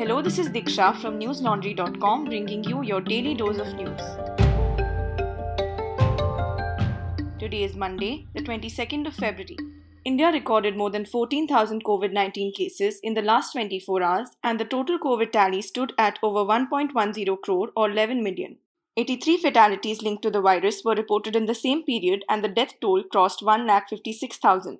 [0.00, 4.00] Hello, this is Diksha from newslaundry.com bringing you your daily dose of news.
[7.38, 9.58] Today is Monday, the 22nd of February.
[10.06, 14.64] India recorded more than 14,000 COVID 19 cases in the last 24 hours, and the
[14.64, 18.56] total COVID tally stood at over 1.10 crore or 11 million.
[18.96, 22.72] 83 fatalities linked to the virus were reported in the same period, and the death
[22.80, 24.78] toll crossed 1,56,000.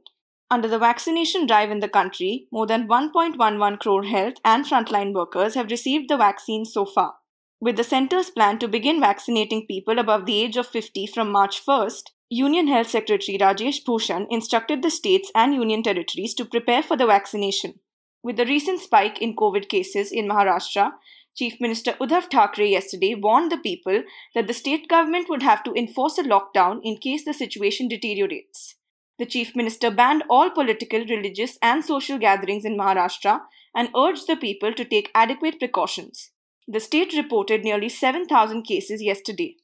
[0.53, 5.55] Under the vaccination drive in the country, more than 1.11 crore health and frontline workers
[5.55, 7.15] have received the vaccine so far.
[7.61, 11.65] With the center's plan to begin vaccinating people above the age of 50 from March
[11.65, 16.97] 1st, Union Health Secretary Rajesh Bhushan instructed the states and union territories to prepare for
[16.97, 17.79] the vaccination.
[18.25, 20.93] With the recent spike in COVID cases in Maharashtra,
[21.37, 24.03] Chief Minister Uddhav Thackeray yesterday warned the people
[24.35, 28.75] that the state government would have to enforce a lockdown in case the situation deteriorates.
[29.21, 33.43] The Chief Minister banned all political, religious, and social gatherings in Maharashtra
[33.75, 36.31] and urged the people to take adequate precautions.
[36.67, 39.57] The state reported nearly 7,000 cases yesterday.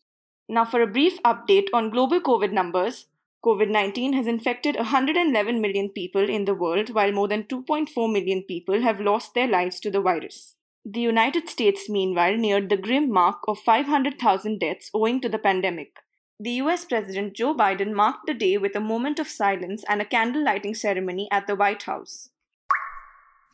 [0.46, 3.06] Now, for a brief update on global COVID numbers,
[3.46, 8.42] COVID 19 has infected 111 million people in the world, while more than 2.4 million
[8.42, 10.54] people have lost their lives to the virus.
[10.84, 15.94] The United States, meanwhile, neared the grim mark of 500,000 deaths owing to the pandemic.
[16.38, 20.04] The US President Joe Biden marked the day with a moment of silence and a
[20.04, 22.28] candle lighting ceremony at the White House.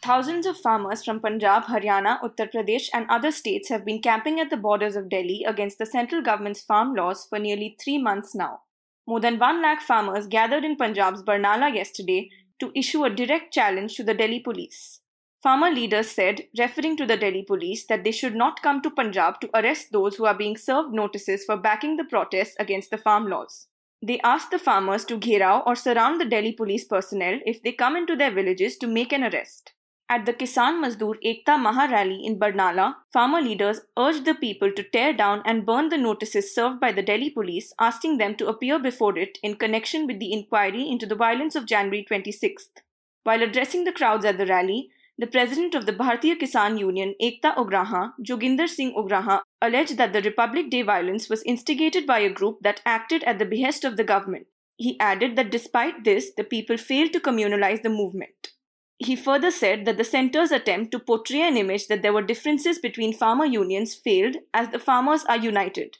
[0.03, 4.51] Thousands of farmers from Punjab, Haryana, Uttar Pradesh, and other states have been camping at
[4.51, 8.63] the borders of Delhi against the central government's farm laws for nearly three months now.
[9.07, 13.95] More than 1 lakh farmers gathered in Punjab's Barnala yesterday to issue a direct challenge
[13.95, 15.02] to the Delhi police.
[15.43, 19.41] Farmer leaders said, referring to the Delhi police, that they should not come to Punjab
[19.41, 23.27] to arrest those who are being served notices for backing the protests against the farm
[23.27, 23.67] laws.
[24.01, 27.97] They asked the farmers to gherao or surround the Delhi police personnel if they come
[27.97, 29.73] into their villages to make an arrest.
[30.09, 34.83] At the Kisan Mazdoor Ekta Maha rally in Barnala, farmer leaders urged the people to
[34.83, 38.79] tear down and burn the notices served by the Delhi police, asking them to appear
[38.79, 42.83] before it in connection with the inquiry into the violence of January 26th.
[43.25, 47.55] While addressing the crowds at the rally, the president of the Bharatiya Kisan Union, Ekta
[47.57, 52.59] Ograha, Joginder Singh Ograha, alleged that the Republic Day violence was instigated by a group
[52.63, 54.47] that acted at the behest of the government.
[54.77, 58.53] He added that despite this, the people failed to communalize the movement.
[58.99, 62.79] He further said that the center's attempt to portray an image that there were differences
[62.79, 65.99] between farmer unions failed as the farmers are united.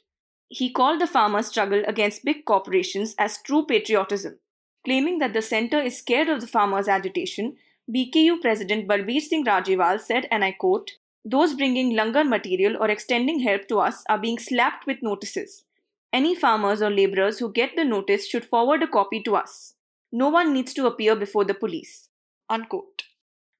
[0.49, 4.39] He called the farmers' struggle against big corporations as true patriotism,
[4.85, 7.57] claiming that the center is scared of the farmers' agitation
[7.91, 10.91] BKU President Balbir Singh Rajewal said, and I quote,
[11.25, 15.65] Those bringing langar material or extending help to us are being slapped with notices.
[16.13, 19.73] Any farmers or laborers who get the notice should forward a copy to us.
[20.13, 22.07] No one needs to appear before the police.
[22.49, 23.03] Unquote.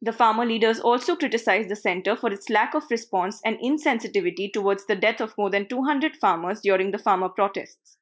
[0.02, 4.86] The farmer leaders also criticized the center for its lack of response and insensitivity towards
[4.86, 7.98] the death of more than 200 farmers during the farmer protests.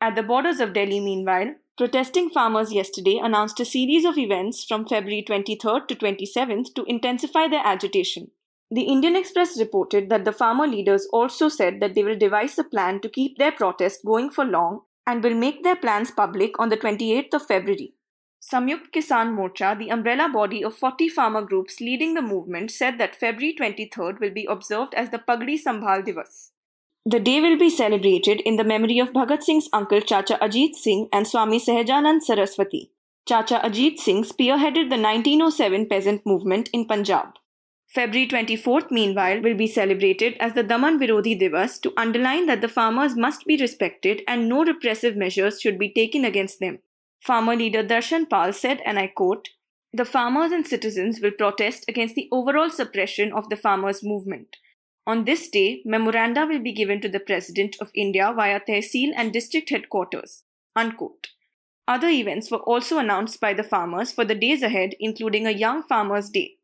[0.00, 4.86] At the borders of Delhi, meanwhile, Protesting farmers yesterday announced a series of events from
[4.86, 8.30] February 23rd to 27th to intensify their agitation.
[8.70, 12.64] The Indian Express reported that the farmer leaders also said that they will devise a
[12.64, 16.68] plan to keep their protest going for long and will make their plans public on
[16.68, 17.94] the 28th of February.
[18.42, 23.16] Samyukt Kisan Morcha, the umbrella body of 40 farmer groups leading the movement, said that
[23.16, 26.50] February 23rd will be observed as the Pagdi Sambhal Divas.
[27.04, 31.08] The day will be celebrated in the memory of Bhagat Singh's uncle Chacha Ajit Singh
[31.12, 32.92] and Swami Sahajanand Saraswati.
[33.26, 37.34] Chacha Ajit Singh spearheaded the 1907 peasant movement in Punjab.
[37.88, 42.68] February 24th, meanwhile, will be celebrated as the Daman Virodhi Divas to underline that the
[42.68, 46.78] farmers must be respected and no repressive measures should be taken against them.
[47.18, 49.48] Farmer leader Darshan Pal said, and I quote,
[49.92, 54.56] The farmers and citizens will protest against the overall suppression of the farmers' movement.
[55.04, 59.32] On this day, memoranda will be given to the President of India via Tehsil and
[59.32, 60.44] district headquarters.
[60.76, 61.28] Unquote.
[61.88, 65.82] Other events were also announced by the farmers for the days ahead, including a Young
[65.82, 66.58] Farmers' Day.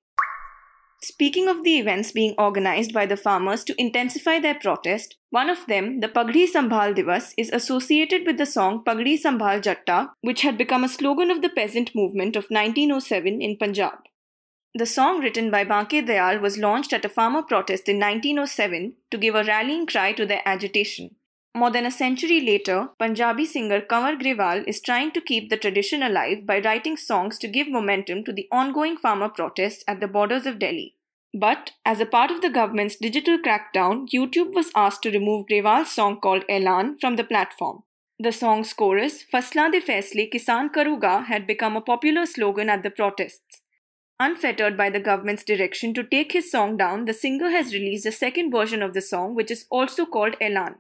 [1.02, 5.66] Speaking of the events being organized by the farmers to intensify their protest, one of
[5.66, 10.58] them, the Pagdi Sambhal Divas, is associated with the song Pagdi Sambhal Jatta, which had
[10.58, 14.07] become a slogan of the peasant movement of 1907 in Punjab.
[14.74, 19.18] The song written by Banke Dayal was launched at a farmer protest in 1907 to
[19.18, 21.16] give a rallying cry to their agitation.
[21.54, 26.02] More than a century later, Punjabi singer Kanwar Grewal is trying to keep the tradition
[26.02, 30.44] alive by writing songs to give momentum to the ongoing farmer protests at the borders
[30.44, 30.94] of Delhi.
[31.32, 35.90] But, as a part of the government's digital crackdown, YouTube was asked to remove Grewal's
[35.90, 37.84] song called Elan from the platform.
[38.18, 42.90] The song's chorus, Faslan de Faisle Kisan Karuga, had become a popular slogan at the
[42.90, 43.62] protests.
[44.20, 48.12] Unfettered by the government's direction to take his song down, the singer has released a
[48.12, 50.74] second version of the song, which is also called Elan.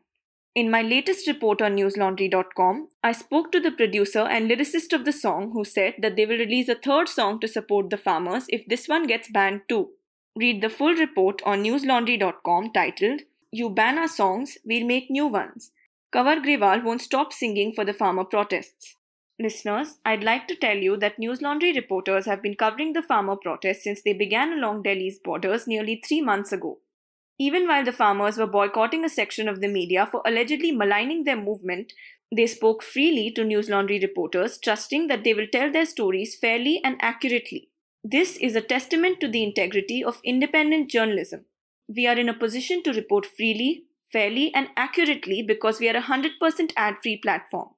[0.56, 5.12] In my latest report on newslaundry.com, I spoke to the producer and lyricist of the
[5.12, 8.66] song who said that they will release a third song to support the farmers if
[8.66, 9.90] this one gets banned too.
[10.34, 13.20] Read the full report on newslaundry.com titled
[13.52, 15.70] You Ban Our Songs, We'll Make New Ones.
[16.12, 18.96] Kanwar Grewal won't stop singing for the farmer protests.
[19.40, 23.36] Listeners, I'd like to tell you that News Laundry reporters have been covering the farmer
[23.36, 26.78] protests since they began along Delhi's borders nearly three months ago.
[27.38, 31.40] Even while the farmers were boycotting a section of the media for allegedly maligning their
[31.40, 31.92] movement,
[32.34, 36.80] they spoke freely to News Laundry reporters, trusting that they will tell their stories fairly
[36.82, 37.70] and accurately.
[38.02, 41.44] This is a testament to the integrity of independent journalism.
[41.88, 46.02] We are in a position to report freely, fairly, and accurately because we are a
[46.02, 47.68] 100% ad free platform.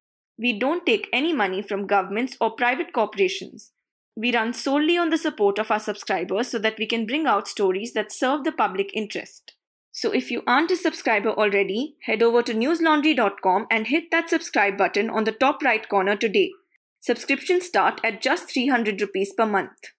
[0.40, 3.72] We don't take any money from governments or private corporations.
[4.16, 7.46] We run solely on the support of our subscribers so that we can bring out
[7.46, 9.52] stories that serve the public interest.
[9.92, 14.78] So if you aren't a subscriber already, head over to newslaundry.com and hit that subscribe
[14.78, 16.52] button on the top right corner today.
[17.00, 19.90] Subscriptions start at just 300 rupees per month.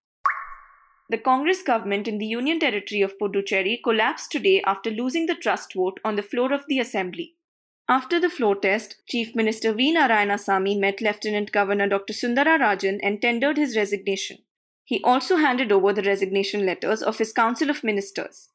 [1.08, 5.76] The Congress government in the Union Territory of Puducherry collapsed today after losing the trust
[5.76, 7.36] vote on the floor of the assembly.
[7.92, 9.94] After the floor test, Chief Minister V.
[9.94, 12.14] Narayanasamy met Lieutenant Governor Dr.
[12.14, 14.38] Sundara Rajan and tendered his resignation.
[14.86, 18.48] He also handed over the resignation letters of his Council of Ministers.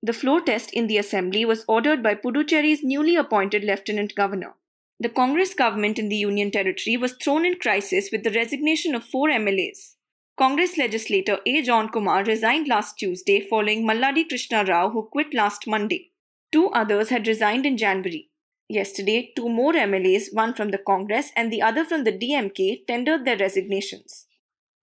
[0.00, 4.54] The floor test in the assembly was ordered by Puducherry's newly appointed Lieutenant Governor.
[5.00, 9.02] The Congress government in the Union Territory was thrown in crisis with the resignation of
[9.02, 9.96] four MLAs.
[10.38, 11.62] Congress legislator A.
[11.62, 16.12] John Kumar resigned last Tuesday following Malladi Krishna Rao, who quit last Monday.
[16.52, 18.30] Two others had resigned in January.
[18.68, 23.24] Yesterday, two more MLAs, one from the Congress and the other from the DMK, tendered
[23.24, 24.26] their resignations.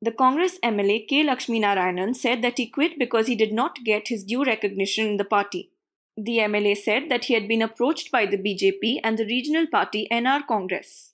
[0.03, 1.23] The Congress MLA K.
[1.23, 5.17] Lakshmi Narayanan said that he quit because he did not get his due recognition in
[5.17, 5.71] the party.
[6.17, 10.07] The MLA said that he had been approached by the BJP and the regional party
[10.11, 11.13] NR Congress.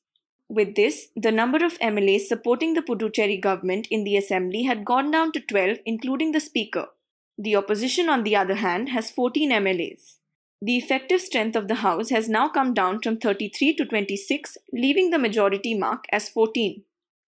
[0.49, 5.11] With this, the number of MLAs supporting the Puducherry government in the assembly had gone
[5.11, 6.87] down to 12, including the Speaker.
[7.37, 10.17] The opposition, on the other hand, has 14 MLAs.
[10.59, 15.11] The effective strength of the House has now come down from 33 to 26, leaving
[15.11, 16.83] the majority mark as 14.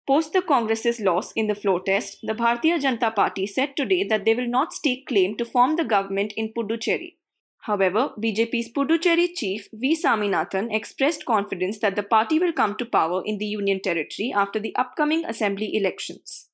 [0.09, 4.25] Post the Congress's loss in the floor test, the Bharatiya Janata Party said today that
[4.25, 7.15] they will not stake claim to form the government in Puducherry.
[7.61, 9.97] However, BJP's Puducherry chief V.
[9.97, 14.59] Saminathan expressed confidence that the party will come to power in the Union Territory after
[14.59, 16.49] the upcoming assembly elections.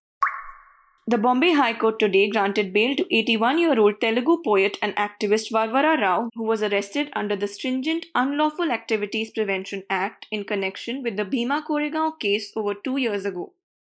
[1.11, 5.51] The Bombay High Court today granted bail to 81 year old Telugu poet and activist
[5.51, 11.17] Varvara Rao, who was arrested under the stringent Unlawful Activities Prevention Act in connection with
[11.17, 13.55] the Bhima Koregaon case over two years ago.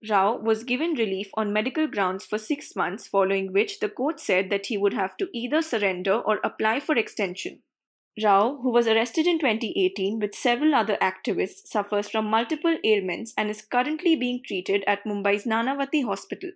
[0.09, 4.49] Rao was given relief on medical grounds for six months, following which the court said
[4.49, 7.59] that he would have to either surrender or apply for extension.
[8.23, 13.51] Rao, who was arrested in 2018 with several other activists, suffers from multiple ailments and
[13.51, 16.49] is currently being treated at Mumbai's Nanavati Hospital.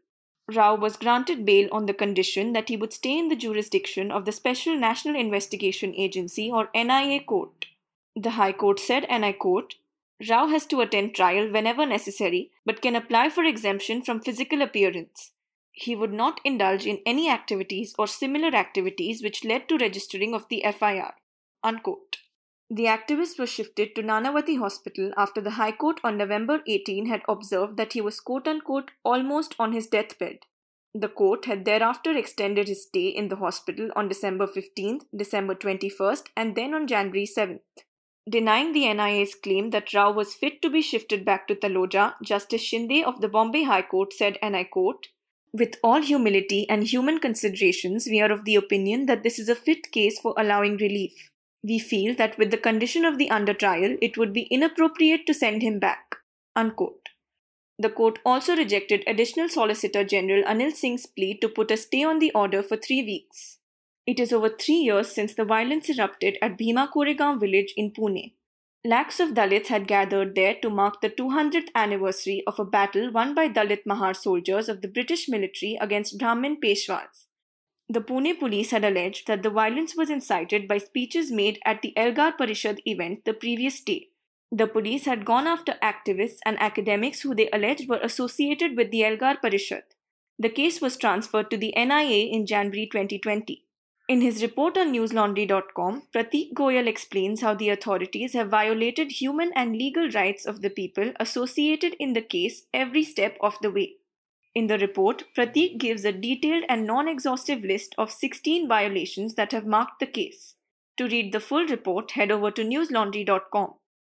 [0.53, 4.23] Rao was granted bail on the condition that he would stay in the jurisdiction of
[4.23, 7.65] the Special National Investigation Agency or NIA court.
[8.15, 9.75] The High Court said, and I quote,
[10.27, 15.31] Rao has to attend trial whenever necessary, but can apply for exemption from physical appearance.
[15.71, 20.47] He would not indulge in any activities or similar activities which led to registering of
[20.49, 21.13] the FIR.
[21.63, 22.17] Unquote.
[22.69, 27.21] The activist was shifted to Nanavati Hospital after the High Court on November 18 had
[27.29, 30.39] observed that he was quote unquote almost on his deathbed.
[30.93, 36.27] The court had thereafter extended his stay in the hospital on December 15th, December 21st,
[36.35, 37.61] and then on January 7th.
[38.29, 42.61] Denying the NIA's claim that Rao was fit to be shifted back to Taloja, Justice
[42.61, 45.07] Shinde of the Bombay High Court said, and I quote,
[45.53, 49.55] With all humility and human considerations, we are of the opinion that this is a
[49.55, 51.31] fit case for allowing relief.
[51.67, 55.33] We feel that with the condition of the under trial, it would be inappropriate to
[55.33, 56.15] send him back.
[56.55, 57.09] Unquote.
[57.77, 62.19] The court also rejected Additional Solicitor General Anil Singh's plea to put a stay on
[62.19, 63.59] the order for three weeks.
[64.07, 68.31] It is over three years since the violence erupted at Bhima Koregaon village in Pune.
[68.85, 73.35] Lakhs of Dalits had gathered there to mark the 200th anniversary of a battle won
[73.35, 77.26] by Dalit Mahar soldiers of the British military against Brahmin Peshwas.
[77.89, 81.95] The Pune police had alleged that the violence was incited by speeches made at the
[81.95, 84.09] Elgar Parishad event the previous day.
[84.51, 89.05] The police had gone after activists and academics who they alleged were associated with the
[89.05, 89.83] Elgar Parishad.
[90.37, 93.63] The case was transferred to the NIA in January 2020.
[94.09, 99.75] In his report on newslaundry.com, Prateek Goyal explains how the authorities have violated human and
[99.75, 103.95] legal rights of the people associated in the case every step of the way.
[104.57, 109.51] In the report, Prateek gives a detailed and non exhaustive list of 16 violations that
[109.51, 110.55] have marked the case.
[110.97, 113.75] To read the full report, head over to newslaundry.com.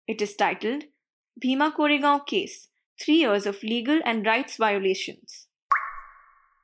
[0.08, 0.84] It is titled
[1.42, 2.68] Bhima Koregaon Case
[3.02, 5.48] Three Years of Legal and Rights Violations.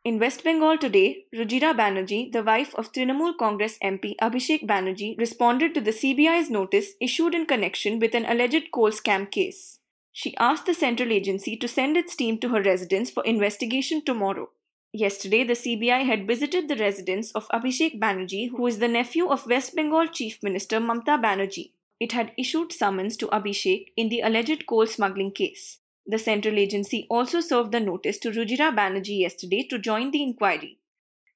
[0.05, 5.73] In West Bengal today, Rujira Banerjee, the wife of Trinamool Congress MP Abhishek Banerjee, responded
[5.73, 9.79] to the CBI's notice issued in connection with an alleged coal scam case.
[10.15, 14.51] She asked the central agency to send its team to her residence for investigation tomorrow.
[14.93, 19.47] Yesterday, the CBI had visited the residence of Abhishek Banerjee, who is the nephew of
[19.47, 21.71] West Bengal Chief Minister Mamta Banerjee.
[21.99, 25.79] It had issued summons to Abhishek in the alleged coal smuggling case.
[26.05, 30.77] The central agency also served the notice to Rujira Banerjee yesterday to join the inquiry.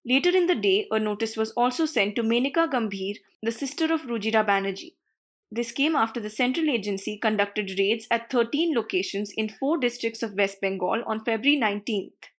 [0.06, 4.04] Later in the day, a notice was also sent to Menaka Gambhir, the sister of
[4.04, 4.94] Rujira Banerjee.
[5.50, 10.34] This came after the central agency conducted raids at 13 locations in four districts of
[10.34, 12.32] West Bengal on February 19th.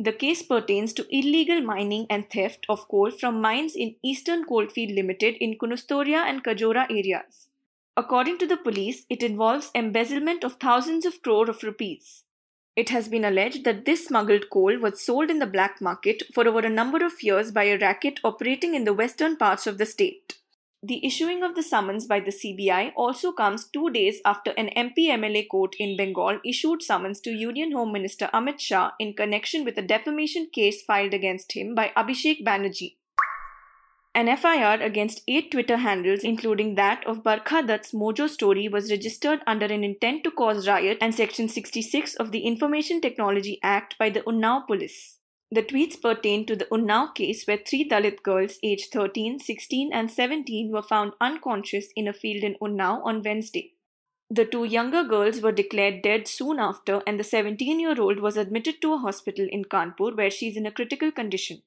[0.00, 4.94] The case pertains to illegal mining and theft of coal from mines in Eastern Coalfield
[4.94, 7.48] Limited in Kunustoria and Kajora areas.
[7.96, 12.22] According to the police, it involves embezzlement of thousands of crore of rupees.
[12.76, 16.46] It has been alleged that this smuggled coal was sold in the black market for
[16.46, 19.86] over a number of years by a racket operating in the western parts of the
[19.86, 20.37] state.
[20.80, 25.08] The issuing of the summons by the CBI also comes two days after an MP
[25.08, 29.76] MLA court in Bengal issued summons to Union Home Minister Amit Shah in connection with
[29.76, 32.94] a defamation case filed against him by Abhishek Banerjee.
[34.14, 39.40] An FIR against eight Twitter handles, including that of Barkha Dutt's Mojo story, was registered
[39.48, 44.10] under an intent to cause riot and Section 66 of the Information Technology Act by
[44.10, 45.17] the Unnao police.
[45.50, 50.10] The tweets pertain to the Unnao case where three Dalit girls aged 13, 16, and
[50.10, 53.72] 17 were found unconscious in a field in Unnao on Wednesday.
[54.30, 58.36] The two younger girls were declared dead soon after, and the 17 year old was
[58.36, 61.62] admitted to a hospital in Kanpur where she is in a critical condition.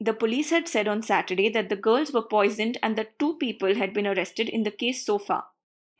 [0.00, 3.76] The police had said on Saturday that the girls were poisoned and that two people
[3.76, 5.44] had been arrested in the case so far.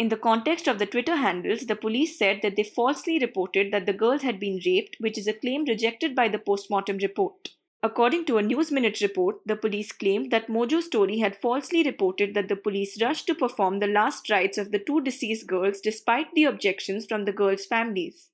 [0.01, 3.85] In the context of the Twitter handles, the police said that they falsely reported that
[3.85, 7.51] the girls had been raped, which is a claim rejected by the postmortem report.
[7.83, 12.33] According to a News Minute report, the police claimed that Mojo Story had falsely reported
[12.33, 16.33] that the police rushed to perform the last rites of the two deceased girls despite
[16.35, 18.31] the objections from the girls' families.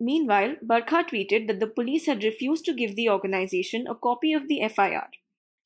[0.00, 4.48] Meanwhile, Barkha tweeted that the police had refused to give the organization a copy of
[4.48, 5.06] the FIR.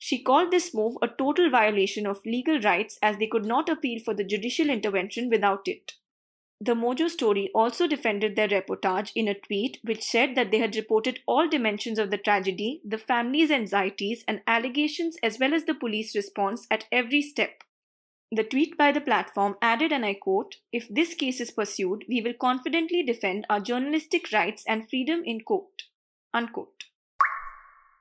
[0.03, 4.01] She called this move a total violation of legal rights as they could not appeal
[4.03, 5.93] for the judicial intervention without it.
[6.59, 10.75] The Mojo story also defended their reportage in a tweet which said that they had
[10.75, 15.75] reported all dimensions of the tragedy, the family's anxieties, and allegations, as well as the
[15.75, 17.63] police response at every step.
[18.33, 22.23] The tweet by the platform added, and I quote, If this case is pursued, we
[22.23, 25.83] will confidently defend our journalistic rights and freedom in court.
[26.33, 26.85] Unquote.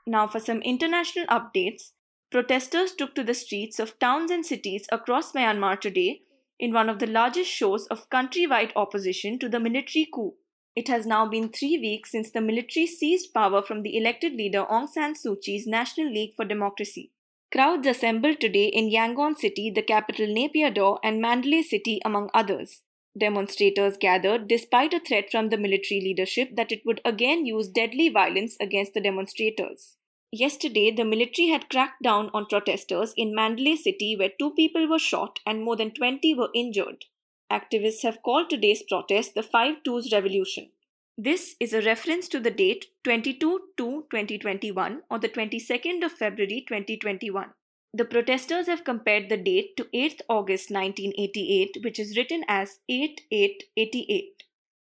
[0.10, 1.92] Now, for some international updates,
[2.32, 6.22] protesters took to the streets of towns and cities across Myanmar today
[6.58, 10.34] in one of the largest shows of countrywide opposition to the military coup.
[10.75, 14.66] It has now been three weeks since the military seized power from the elected leader
[14.66, 17.12] Aung San Suu Kyi's National League for Democracy.
[17.51, 22.82] Crowds assembled today in Yangon City, the capital Naypyidaw, and Mandalay City, among others.
[23.16, 28.10] Demonstrators gathered despite a threat from the military leadership that it would again use deadly
[28.10, 29.98] violence against the demonstrators.
[30.31, 35.00] Yesterday, the military had cracked down on protesters in Mandalay City, where two people were
[35.00, 37.05] shot and more than 20 were injured.
[37.51, 40.69] Activists have called today's protest the Five Twos Revolution.
[41.17, 46.63] This is a reference to the date 22 2 2021 or the 22nd of February
[46.67, 47.50] 2021.
[47.91, 53.21] The protesters have compared the date to 8th August 1988, which is written as 8
[53.31, 54.38] 8 88.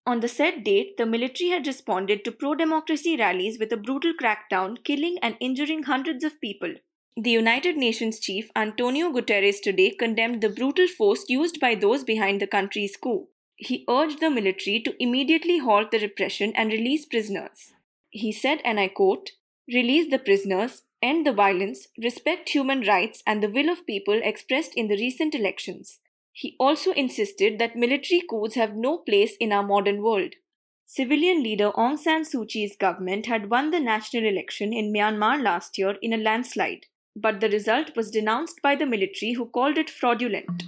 [0.06, 4.12] On the said date, the military had responded to pro democracy rallies with a brutal
[4.20, 6.74] crackdown, killing and injuring hundreds of people.
[7.16, 12.40] The United Nations chief Antonio Guterres today condemned the brutal force used by those behind
[12.40, 13.28] the country's coup
[13.64, 17.72] he urged the military to immediately halt the repression and release prisoners.
[18.10, 19.30] He said, and I quote,
[19.72, 24.72] Release the prisoners, end the violence, respect human rights and the will of people expressed
[24.74, 26.00] in the recent elections.
[26.32, 30.34] He also insisted that military coups have no place in our modern world.
[30.86, 35.78] Civilian leader Aung San Suu Kyi's government had won the national election in Myanmar last
[35.78, 39.88] year in a landslide, but the result was denounced by the military who called it
[39.88, 40.64] fraudulent.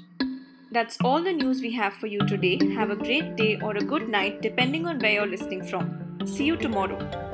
[0.71, 2.59] That's all the news we have for you today.
[2.75, 6.19] Have a great day or a good night, depending on where you're listening from.
[6.27, 7.34] See you tomorrow.